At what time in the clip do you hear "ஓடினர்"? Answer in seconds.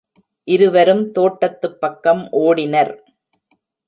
2.31-2.93